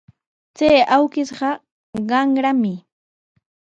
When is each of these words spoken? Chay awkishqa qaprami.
Chay 0.57 0.77
awkishqa 0.95 1.49
qaprami. 2.09 2.73